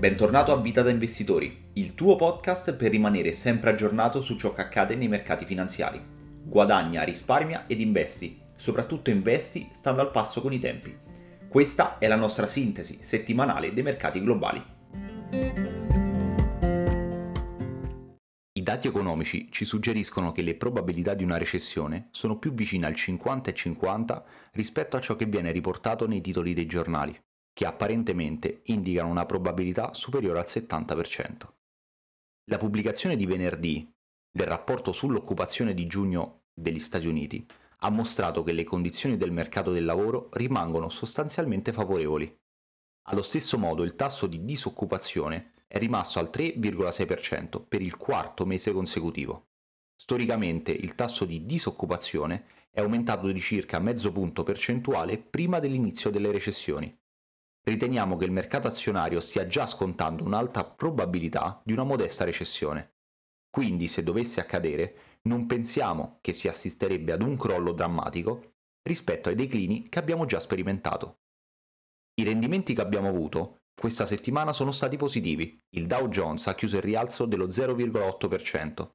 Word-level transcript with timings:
Bentornato 0.00 0.50
a 0.50 0.56
Vita 0.56 0.80
da 0.80 0.88
Investitori, 0.88 1.72
il 1.74 1.94
tuo 1.94 2.16
podcast 2.16 2.74
per 2.74 2.90
rimanere 2.90 3.32
sempre 3.32 3.68
aggiornato 3.68 4.22
su 4.22 4.34
ciò 4.34 4.54
che 4.54 4.62
accade 4.62 4.96
nei 4.96 5.08
mercati 5.08 5.44
finanziari. 5.44 6.02
Guadagna, 6.42 7.02
risparmia 7.02 7.66
ed 7.66 7.80
investi, 7.80 8.40
soprattutto 8.56 9.10
investi 9.10 9.68
stando 9.72 10.00
al 10.00 10.10
passo 10.10 10.40
con 10.40 10.54
i 10.54 10.58
tempi. 10.58 10.96
Questa 11.46 11.98
è 11.98 12.08
la 12.08 12.16
nostra 12.16 12.48
sintesi 12.48 13.00
settimanale 13.02 13.74
dei 13.74 13.82
mercati 13.82 14.22
globali. 14.22 14.64
I 18.52 18.62
dati 18.62 18.86
economici 18.86 19.48
ci 19.50 19.66
suggeriscono 19.66 20.32
che 20.32 20.40
le 20.40 20.54
probabilità 20.54 21.12
di 21.12 21.24
una 21.24 21.36
recessione 21.36 22.08
sono 22.10 22.38
più 22.38 22.54
vicine 22.54 22.86
al 22.86 22.94
50 22.94 23.50
e 23.50 23.54
50 23.54 24.24
rispetto 24.52 24.96
a 24.96 25.00
ciò 25.00 25.14
che 25.14 25.26
viene 25.26 25.52
riportato 25.52 26.06
nei 26.06 26.22
titoli 26.22 26.54
dei 26.54 26.64
giornali 26.64 27.14
che 27.52 27.66
apparentemente 27.66 28.62
indicano 28.64 29.08
una 29.08 29.26
probabilità 29.26 29.92
superiore 29.94 30.38
al 30.38 30.46
70%. 30.46 31.52
La 32.50 32.58
pubblicazione 32.58 33.16
di 33.16 33.26
venerdì 33.26 33.92
del 34.32 34.46
rapporto 34.46 34.92
sull'occupazione 34.92 35.74
di 35.74 35.86
giugno 35.86 36.44
degli 36.52 36.78
Stati 36.78 37.06
Uniti 37.06 37.46
ha 37.82 37.90
mostrato 37.90 38.42
che 38.42 38.52
le 38.52 38.64
condizioni 38.64 39.16
del 39.16 39.32
mercato 39.32 39.72
del 39.72 39.84
lavoro 39.84 40.28
rimangono 40.32 40.88
sostanzialmente 40.88 41.72
favorevoli. 41.72 42.34
Allo 43.08 43.22
stesso 43.22 43.58
modo 43.58 43.82
il 43.82 43.96
tasso 43.96 44.26
di 44.26 44.44
disoccupazione 44.44 45.52
è 45.66 45.78
rimasto 45.78 46.18
al 46.18 46.30
3,6% 46.32 47.64
per 47.66 47.80
il 47.80 47.96
quarto 47.96 48.44
mese 48.44 48.72
consecutivo. 48.72 49.48
Storicamente 49.94 50.72
il 50.72 50.94
tasso 50.94 51.24
di 51.24 51.46
disoccupazione 51.46 52.44
è 52.70 52.80
aumentato 52.80 53.30
di 53.30 53.40
circa 53.40 53.78
mezzo 53.78 54.12
punto 54.12 54.42
percentuale 54.42 55.18
prima 55.18 55.58
dell'inizio 55.58 56.10
delle 56.10 56.30
recessioni 56.30 56.99
riteniamo 57.70 58.16
che 58.16 58.24
il 58.24 58.32
mercato 58.32 58.68
azionario 58.68 59.20
stia 59.20 59.46
già 59.46 59.66
scontando 59.66 60.24
un'alta 60.24 60.64
probabilità 60.64 61.60
di 61.64 61.72
una 61.72 61.84
modesta 61.84 62.24
recessione. 62.24 62.96
Quindi, 63.48 63.86
se 63.86 64.02
dovesse 64.02 64.40
accadere, 64.40 65.18
non 65.22 65.46
pensiamo 65.46 66.18
che 66.20 66.32
si 66.32 66.48
assisterebbe 66.48 67.12
ad 67.12 67.22
un 67.22 67.36
crollo 67.36 67.72
drammatico 67.72 68.54
rispetto 68.82 69.28
ai 69.28 69.34
declini 69.34 69.88
che 69.88 69.98
abbiamo 69.98 70.24
già 70.26 70.40
sperimentato. 70.40 71.20
I 72.14 72.24
rendimenti 72.24 72.74
che 72.74 72.80
abbiamo 72.80 73.08
avuto 73.08 73.62
questa 73.74 74.04
settimana 74.04 74.52
sono 74.52 74.72
stati 74.72 74.96
positivi. 74.96 75.58
Il 75.70 75.86
Dow 75.86 76.08
Jones 76.08 76.46
ha 76.46 76.54
chiuso 76.54 76.76
il 76.76 76.82
rialzo 76.82 77.24
dello 77.24 77.46
0,8%, 77.46 78.90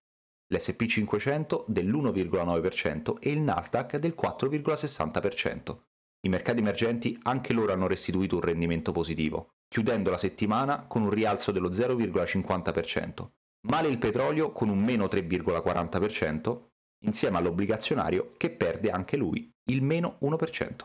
l'SP 0.53 0.85
500 0.85 1.65
dell'1,9% 1.67 3.17
e 3.19 3.31
il 3.31 3.39
Nasdaq 3.39 3.97
del 3.97 4.15
4,60%. 4.19 5.77
I 6.25 6.29
mercati 6.29 6.59
emergenti 6.59 7.19
anche 7.21 7.53
loro 7.53 7.71
hanno 7.71 7.85
restituito 7.85 8.37
un 8.37 8.41
rendimento 8.41 8.91
positivo, 8.91 9.57
chiudendo 9.67 10.09
la 10.09 10.17
settimana 10.17 10.87
con 10.87 11.03
un 11.03 11.11
rialzo 11.11 11.51
dello 11.51 11.69
0,50%. 11.69 13.29
Male 13.67 13.89
il 13.89 13.99
petrolio 13.99 14.51
con 14.51 14.69
un 14.69 14.83
meno 14.83 15.05
3,40%, 15.05 16.61
insieme 17.03 17.37
all'obbligazionario 17.37 18.33
che 18.37 18.49
perde 18.49 18.89
anche 18.89 19.17
lui 19.17 19.51
il 19.69 19.83
meno 19.83 20.17
1%. 20.21 20.75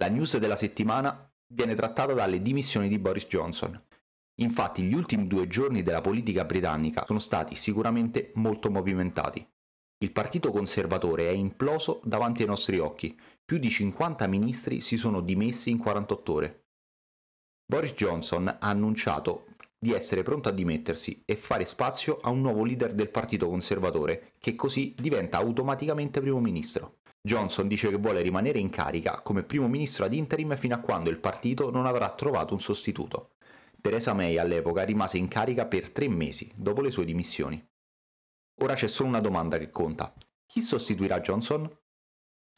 La 0.00 0.08
news 0.08 0.38
della 0.38 0.56
settimana 0.56 1.32
viene 1.54 1.74
trattata 1.74 2.14
dalle 2.14 2.42
dimissioni 2.42 2.88
di 2.88 2.98
Boris 2.98 3.26
Johnson. 3.26 3.80
Infatti 4.40 4.82
gli 4.82 4.92
ultimi 4.92 5.28
due 5.28 5.46
giorni 5.46 5.82
della 5.82 6.00
politica 6.00 6.44
britannica 6.44 7.04
sono 7.06 7.20
stati 7.20 7.54
sicuramente 7.54 8.32
molto 8.34 8.72
movimentati. 8.72 9.48
Il 9.98 10.12
partito 10.12 10.50
conservatore 10.50 11.28
è 11.28 11.32
imploso 11.32 12.02
davanti 12.04 12.42
ai 12.42 12.48
nostri 12.48 12.78
occhi, 12.78 13.18
più 13.46 13.58
di 13.58 13.70
50 13.70 14.26
ministri 14.26 14.80
si 14.80 14.96
sono 14.96 15.20
dimessi 15.20 15.70
in 15.70 15.78
48 15.78 16.32
ore. 16.32 16.64
Boris 17.64 17.92
Johnson 17.92 18.48
ha 18.48 18.58
annunciato 18.58 19.46
di 19.78 19.92
essere 19.92 20.24
pronto 20.24 20.48
a 20.48 20.52
dimettersi 20.52 21.22
e 21.24 21.36
fare 21.36 21.64
spazio 21.64 22.18
a 22.20 22.30
un 22.30 22.40
nuovo 22.40 22.64
leader 22.64 22.92
del 22.92 23.08
partito 23.08 23.48
conservatore, 23.48 24.32
che 24.40 24.56
così 24.56 24.96
diventa 24.98 25.38
automaticamente 25.38 26.20
primo 26.20 26.40
ministro. 26.40 26.98
Johnson 27.22 27.68
dice 27.68 27.88
che 27.88 27.98
vuole 27.98 28.20
rimanere 28.20 28.58
in 28.58 28.68
carica 28.68 29.20
come 29.20 29.44
primo 29.44 29.68
ministro 29.68 30.04
ad 30.04 30.12
interim 30.12 30.56
fino 30.56 30.74
a 30.74 30.80
quando 30.80 31.08
il 31.08 31.18
partito 31.18 31.70
non 31.70 31.86
avrà 31.86 32.12
trovato 32.14 32.52
un 32.52 32.60
sostituto. 32.60 33.34
Theresa 33.80 34.12
May 34.12 34.38
all'epoca 34.38 34.82
rimase 34.82 35.18
in 35.18 35.28
carica 35.28 35.66
per 35.66 35.90
tre 35.90 36.08
mesi 36.08 36.50
dopo 36.56 36.80
le 36.80 36.90
sue 36.90 37.04
dimissioni. 37.04 37.64
Ora 38.62 38.74
c'è 38.74 38.88
solo 38.88 39.08
una 39.08 39.20
domanda 39.20 39.56
che 39.56 39.70
conta. 39.70 40.12
Chi 40.46 40.60
sostituirà 40.60 41.20
Johnson? 41.20 41.70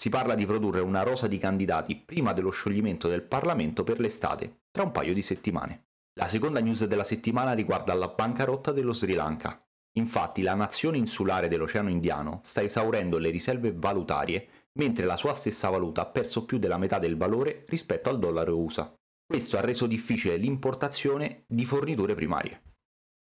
Si 0.00 0.10
parla 0.10 0.36
di 0.36 0.46
produrre 0.46 0.78
una 0.78 1.02
rosa 1.02 1.26
di 1.26 1.38
candidati 1.38 1.96
prima 1.96 2.32
dello 2.32 2.50
scioglimento 2.50 3.08
del 3.08 3.24
Parlamento 3.24 3.82
per 3.82 3.98
l'estate, 3.98 4.60
tra 4.70 4.84
un 4.84 4.92
paio 4.92 5.12
di 5.12 5.22
settimane. 5.22 5.86
La 6.20 6.28
seconda 6.28 6.60
news 6.60 6.84
della 6.84 7.02
settimana 7.02 7.52
riguarda 7.52 7.94
la 7.94 8.06
bancarotta 8.06 8.70
dello 8.70 8.92
Sri 8.92 9.14
Lanka. 9.14 9.60
Infatti 9.98 10.42
la 10.42 10.54
nazione 10.54 10.98
insulare 10.98 11.48
dell'Oceano 11.48 11.88
Indiano 11.88 12.42
sta 12.44 12.62
esaurendo 12.62 13.18
le 13.18 13.30
riserve 13.30 13.72
valutarie, 13.72 14.48
mentre 14.78 15.04
la 15.04 15.16
sua 15.16 15.34
stessa 15.34 15.68
valuta 15.68 16.02
ha 16.02 16.06
perso 16.06 16.44
più 16.44 16.58
della 16.58 16.78
metà 16.78 17.00
del 17.00 17.16
valore 17.16 17.64
rispetto 17.66 18.08
al 18.08 18.20
dollaro 18.20 18.56
USA. 18.56 18.94
Questo 19.26 19.58
ha 19.58 19.62
reso 19.62 19.88
difficile 19.88 20.36
l'importazione 20.36 21.42
di 21.48 21.64
forniture 21.64 22.14
primarie. 22.14 22.62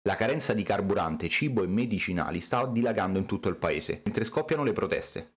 La 0.08 0.16
carenza 0.16 0.54
di 0.54 0.64
carburante, 0.64 1.30
cibo 1.30 1.62
e 1.62 1.68
medicinali 1.68 2.42
sta 2.42 2.66
dilagando 2.66 3.20
in 3.20 3.28
tutto 3.28 3.48
il 3.48 3.58
paese, 3.58 4.02
mentre 4.06 4.24
scoppiano 4.24 4.64
le 4.64 4.74
proteste. 4.74 5.33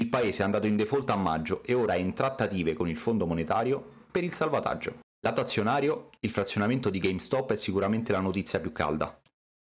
Il 0.00 0.08
paese 0.08 0.42
è 0.42 0.44
andato 0.44 0.68
in 0.68 0.76
default 0.76 1.10
a 1.10 1.16
maggio 1.16 1.64
e 1.64 1.74
ora 1.74 1.94
è 1.94 1.96
in 1.96 2.14
trattative 2.14 2.72
con 2.72 2.88
il 2.88 2.96
Fondo 2.96 3.26
monetario 3.26 4.06
per 4.08 4.22
il 4.22 4.32
salvataggio. 4.32 5.00
Lato 5.26 5.40
azionario, 5.40 6.10
il 6.20 6.30
frazionamento 6.30 6.88
di 6.88 7.00
GameStop 7.00 7.50
è 7.50 7.56
sicuramente 7.56 8.12
la 8.12 8.20
notizia 8.20 8.60
più 8.60 8.70
calda. 8.70 9.20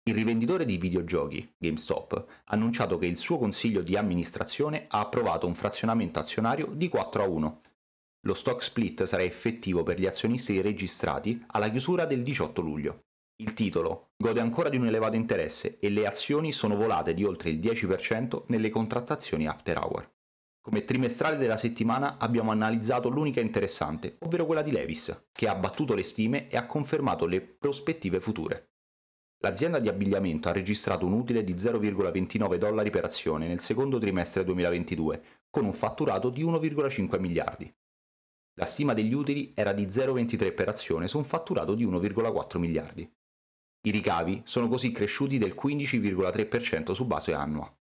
Il 0.03 0.13
rivenditore 0.13 0.65
di 0.65 0.77
videogiochi, 0.77 1.55
GameStop, 1.57 2.13
ha 2.13 2.53
annunciato 2.53 2.99
che 2.99 3.07
il 3.07 3.17
suo 3.17 3.39
consiglio 3.39 3.81
di 3.81 3.97
amministrazione 3.97 4.85
ha 4.87 4.99
approvato 4.99 5.47
un 5.47 5.55
frazionamento 5.55 6.19
azionario 6.19 6.67
di 6.67 6.89
4 6.89 7.23
a 7.23 7.27
1. 7.27 7.61
Lo 8.27 8.33
stock 8.35 8.61
split 8.61 9.05
sarà 9.05 9.23
effettivo 9.23 9.81
per 9.81 9.99
gli 9.99 10.05
azionisti 10.05 10.61
registrati 10.61 11.43
alla 11.47 11.71
chiusura 11.71 12.05
del 12.05 12.21
18 12.21 12.61
luglio. 12.61 12.99
Il 13.37 13.53
titolo 13.53 14.09
gode 14.15 14.41
ancora 14.41 14.69
di 14.69 14.77
un 14.77 14.85
elevato 14.85 15.15
interesse 15.15 15.79
e 15.79 15.89
le 15.89 16.05
azioni 16.05 16.51
sono 16.51 16.75
volate 16.75 17.15
di 17.15 17.23
oltre 17.23 17.49
il 17.49 17.57
10% 17.59 18.43
nelle 18.47 18.69
contrattazioni 18.69 19.47
after 19.47 19.79
hour. 19.79 20.17
Come 20.69 20.85
trimestrale 20.85 21.37
della 21.37 21.57
settimana 21.57 22.19
abbiamo 22.19 22.51
analizzato 22.51 23.09
l'unica 23.09 23.41
interessante, 23.41 24.17
ovvero 24.19 24.45
quella 24.45 24.61
di 24.61 24.69
Levis, 24.69 25.29
che 25.31 25.47
ha 25.47 25.55
battuto 25.55 25.95
le 25.95 26.03
stime 26.03 26.47
e 26.47 26.57
ha 26.57 26.67
confermato 26.67 27.25
le 27.25 27.41
prospettive 27.41 28.19
future. 28.19 28.73
L'azienda 29.39 29.79
di 29.79 29.87
abbigliamento 29.87 30.47
ha 30.47 30.51
registrato 30.51 31.07
un 31.07 31.13
utile 31.13 31.43
di 31.43 31.55
0,29 31.55 32.57
dollari 32.57 32.91
per 32.91 33.03
azione 33.03 33.47
nel 33.47 33.59
secondo 33.59 33.97
trimestre 33.97 34.43
2022, 34.43 35.23
con 35.49 35.65
un 35.65 35.73
fatturato 35.73 36.29
di 36.29 36.45
1,5 36.45 37.19
miliardi. 37.19 37.75
La 38.59 38.67
stima 38.67 38.93
degli 38.93 39.15
utili 39.15 39.53
era 39.55 39.73
di 39.73 39.87
0,23 39.87 40.53
per 40.53 40.69
azione 40.69 41.07
su 41.07 41.17
un 41.17 41.23
fatturato 41.23 41.73
di 41.73 41.87
1,4 41.87 42.59
miliardi. 42.59 43.11
I 43.87 43.89
ricavi 43.89 44.43
sono 44.45 44.67
così 44.67 44.91
cresciuti 44.91 45.39
del 45.39 45.55
15,3% 45.59 46.91
su 46.91 47.07
base 47.07 47.33
annua. 47.33 47.75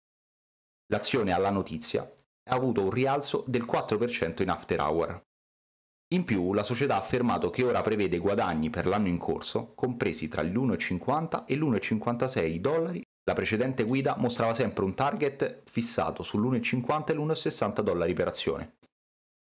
L'azione 0.89 1.33
alla 1.33 1.51
notizia 1.51 2.09
ha 2.49 2.55
avuto 2.55 2.83
un 2.83 2.91
rialzo 2.91 3.45
del 3.47 3.65
4% 3.65 4.43
in 4.43 4.51
after 4.51 4.81
hour. 4.81 5.25
In 6.15 6.25
più, 6.25 6.53
la 6.53 6.62
società 6.62 6.95
ha 6.95 7.01
affermato 7.01 7.51
che 7.51 7.65
ora 7.65 7.83
prevede 7.83 8.19
guadagni 8.19 8.71
per 8.71 8.87
l'anno 8.87 9.09
in 9.09 9.19
corso 9.19 9.73
compresi 9.75 10.29
tra 10.29 10.43
l'1,50 10.43 11.45
e 11.47 11.57
l'1,56 11.57 12.57
dollari. 12.59 13.03
La 13.25 13.34
precedente 13.34 13.83
guida 13.83 14.15
mostrava 14.17 14.55
sempre 14.55 14.84
un 14.84 14.95
target 14.95 15.62
fissato 15.65 16.23
sull'1,50 16.23 17.11
e 17.11 17.15
l'1,60 17.15 17.81
dollari 17.81 18.12
per 18.12 18.29
azione, 18.29 18.77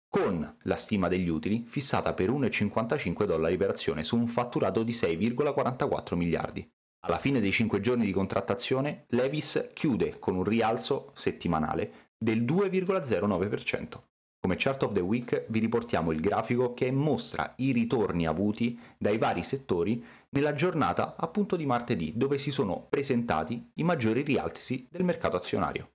con 0.08 0.58
la 0.62 0.76
stima 0.78 1.10
degli 1.10 1.28
utili 1.28 1.66
fissata 1.68 2.14
per 2.14 2.32
1,55 2.32 3.26
dollari 3.26 3.58
per 3.58 3.72
azione 3.72 4.04
su 4.04 4.16
un 4.16 4.28
fatturato 4.28 4.84
di 4.84 4.94
6,44 4.94 6.16
miliardi. 6.16 6.66
Alla 7.06 7.18
fine 7.18 7.42
dei 7.42 7.52
5 7.52 7.82
giorni 7.82 8.06
di 8.06 8.14
contrattazione, 8.14 9.04
Levis 9.10 9.72
chiude 9.74 10.18
con 10.20 10.36
un 10.36 10.46
rialzo 10.46 11.12
settimanale 11.14 12.03
del 12.24 12.44
2,09%. 12.44 14.02
Come 14.40 14.56
chart 14.58 14.84
of 14.84 14.94
the 14.94 15.02
week 15.02 15.46
vi 15.50 15.60
riportiamo 15.60 16.12
il 16.12 16.22
grafico 16.22 16.74
che 16.74 16.90
mostra 16.90 17.54
i 17.58 17.74
ritorni 17.74 18.26
avuti 18.26 18.80
dai 18.98 19.18
vari 19.18 19.44
settori 19.44 20.04
nella 20.30 20.54
giornata 20.54 21.16
appunto 21.18 21.58
di 21.58 21.66
martedì, 21.66 22.14
dove 22.16 22.38
si 22.38 22.50
sono 22.50 22.88
presentati 22.90 23.72
i 23.76 23.84
maggiori 23.84 24.22
rialzi 24.22 24.88
del 24.90 25.04
mercato 25.04 25.36
azionario. 25.36 25.92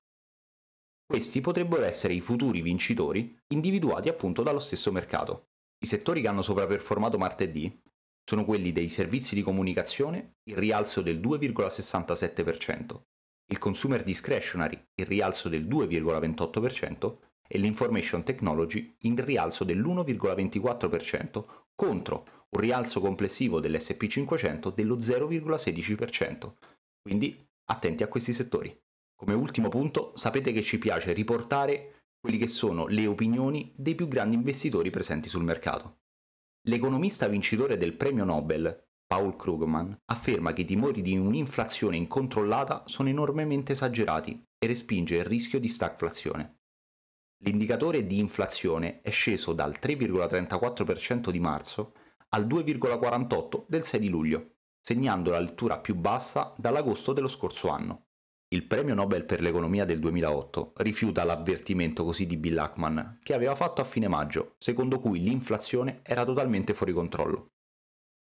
Questi 1.07 1.41
potrebbero 1.41 1.85
essere 1.85 2.13
i 2.13 2.21
futuri 2.21 2.61
vincitori 2.61 3.35
individuati 3.49 4.11
appunto 4.11 4.43
dallo 4.43 4.61
stesso 4.61 4.93
mercato. 4.93 5.49
I 5.83 5.87
settori 5.87 6.21
che 6.21 6.29
hanno 6.29 6.43
sopravperformato 6.43 7.17
martedì 7.17 7.81
sono 8.23 8.45
quelli 8.45 8.73
dei 8.73 8.91
servizi 8.91 9.35
di 9.35 9.43
comunicazione, 9.43 10.37
il 10.45 10.57
rialzo 10.57 11.01
del 11.01 11.21
2,67%, 11.21 13.01
il 13.51 13.59
consumer 13.59 14.03
discretionary 14.03 14.79
in 14.95 15.07
rialzo 15.07 15.49
del 15.49 15.67
2,28% 15.67 17.17
e 17.47 17.59
l'information 17.59 18.23
technology 18.23 18.95
in 19.01 19.25
rialzo 19.25 19.65
dell'1,24% 19.65 21.45
contro 21.75 22.25
un 22.51 22.61
rialzo 22.61 23.01
complessivo 23.01 23.61
dell'SP500 23.61 24.75
dello 24.75 24.97
0,16%. 24.97 26.53
Quindi 27.01 27.47
attenti 27.71 28.03
a 28.03 28.09
questi 28.09 28.33
settori. 28.33 28.79
Come 29.15 29.35
ultimo 29.35 29.69
punto, 29.69 30.13
sapete 30.15 30.53
che 30.53 30.63
ci 30.63 30.79
piace 30.79 31.13
riportare 31.13 32.05
quelli 32.21 32.39
che 32.39 32.47
sono 32.47 32.87
le 32.87 33.07
opinioni 33.07 33.73
dei 33.77 33.95
più 33.95 34.09
grandi 34.09 34.37
investitori 34.37 34.91
presenti 34.91 35.29
sul 35.29 35.43
mercato. 35.43 36.01
L'economista 36.69 37.29
vincitore 37.29 37.77
del 37.77 37.95
premio 37.95 38.25
Nobel, 38.25 38.88
Paul 39.09 39.37
Krugman, 39.37 40.03
afferma 40.05 40.53
che 40.53 40.61
i 40.61 40.65
timori 40.67 41.01
di 41.01 41.17
un'inflazione 41.17 41.97
incontrollata 41.97 42.83
sono 42.85 43.09
enormemente 43.09 43.73
esagerati 43.73 44.45
e 44.59 44.67
respinge 44.67 45.17
il 45.17 45.25
rischio 45.25 45.59
di 45.59 45.69
stagflazione. 45.69 46.59
L'indicatore 47.45 48.05
di 48.05 48.19
inflazione 48.19 49.01
è 49.01 49.09
sceso 49.09 49.55
dal 49.55 49.79
3,34% 49.81 51.31
di 51.31 51.41
marzo 51.41 51.95
al 52.35 52.47
2,48% 52.47 53.65
del 53.67 53.83
6 53.83 53.99
di 53.99 54.09
luglio, 54.11 54.57
segnando 54.79 55.31
la 55.31 55.39
lettura 55.39 55.79
più 55.79 55.95
bassa 55.95 56.53
dall'agosto 56.59 57.15
dello 57.15 57.29
scorso 57.29 57.71
anno. 57.71 58.09
Il 58.49 58.67
premio 58.67 58.95
Nobel 58.95 59.25
per 59.25 59.41
l'economia 59.41 59.87
del 59.87 60.01
2008 60.01 60.75
rifiuta 60.77 61.25
l'avvertimento 61.25 62.05
così 62.05 62.27
di 62.27 62.37
Bill 62.37 62.59
Ackman 62.59 63.21
che 63.23 63.33
aveva 63.33 63.55
fatto 63.55 63.81
a 63.81 63.85
fine 63.85 64.09
maggio, 64.09 64.57
secondo 64.59 65.01
cui 65.01 65.21
l'inflazione 65.21 66.01
era 66.03 66.27
totalmente 66.27 66.75
fuori 66.75 66.93
controllo. 66.93 67.53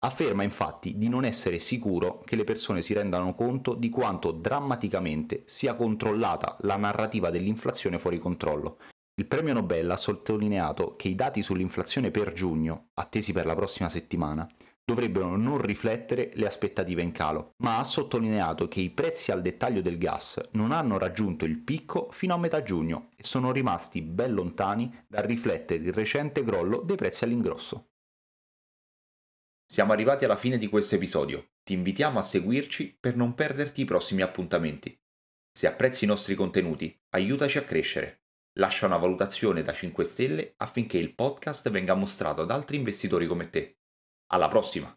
Afferma 0.03 0.43
infatti 0.43 0.97
di 0.97 1.07
non 1.07 1.25
essere 1.25 1.59
sicuro 1.59 2.21
che 2.25 2.35
le 2.35 2.43
persone 2.43 2.81
si 2.81 2.93
rendano 2.93 3.33
conto 3.35 3.73
di 3.73 3.89
quanto 3.89 4.31
drammaticamente 4.31 5.43
sia 5.45 5.73
controllata 5.73 6.57
la 6.61 6.75
narrativa 6.75 7.29
dell'inflazione 7.29 7.99
fuori 7.99 8.19
controllo 8.19 8.77
il 9.17 9.27
premio 9.27 9.53
Nobel 9.53 9.91
ha 9.91 9.95
sottolineato 9.95 10.95
che 10.95 11.07
i 11.07 11.13
dati 11.13 11.43
sull'inflazione 11.43 12.09
per 12.09 12.33
giugno, 12.33 12.87
attesi 12.95 13.31
per 13.31 13.45
la 13.45 13.53
prossima 13.53 13.87
settimana, 13.87 14.47
dovrebbero 14.83 15.37
non 15.37 15.61
riflettere 15.61 16.31
le 16.33 16.47
aspettative 16.47 17.03
in 17.03 17.11
calo, 17.11 17.51
ma 17.57 17.77
ha 17.77 17.83
sottolineato 17.83 18.67
che 18.67 18.79
i 18.79 18.89
prezzi 18.89 19.31
al 19.31 19.43
dettaglio 19.43 19.83
del 19.83 19.99
gas 19.99 20.41
non 20.53 20.71
hanno 20.71 20.97
raggiunto 20.97 21.45
il 21.45 21.59
picco 21.59 22.09
fino 22.09 22.33
a 22.33 22.39
metà 22.39 22.63
giugno 22.63 23.09
e 23.15 23.21
sono 23.21 23.51
rimasti 23.51 24.01
ben 24.01 24.33
lontani 24.33 24.91
dal 25.07 25.25
riflettere 25.25 25.83
il 25.83 25.93
recente 25.93 26.43
crollo 26.43 26.81
dei 26.81 26.95
prezzi 26.95 27.23
all'ingrosso. 27.23 27.89
Siamo 29.73 29.91
arrivati 29.91 30.23
alla 30.23 30.35
fine 30.35 30.59
di 30.59 30.67
questo 30.67 30.93
episodio. 30.93 31.53
Ti 31.63 31.73
invitiamo 31.73 32.19
a 32.19 32.21
seguirci 32.21 32.95
per 32.99 33.15
non 33.15 33.33
perderti 33.33 33.81
i 33.81 33.85
prossimi 33.85 34.21
appuntamenti. 34.21 34.95
Se 35.51 35.65
apprezzi 35.65 36.03
i 36.03 36.07
nostri 36.07 36.35
contenuti, 36.35 36.95
aiutaci 37.15 37.57
a 37.57 37.63
crescere 37.63 38.21
lascia 38.59 38.85
una 38.85 38.97
valutazione 38.97 39.63
da 39.63 39.73
5 39.73 40.03
stelle 40.03 40.53
affinché 40.57 40.99
il 40.99 41.15
podcast 41.15 41.71
venga 41.71 41.95
mostrato 41.95 42.43
ad 42.43 42.51
altri 42.51 42.77
investitori 42.77 43.25
come 43.25 43.49
te. 43.49 43.79
Alla 44.27 44.47
prossima! 44.47 44.95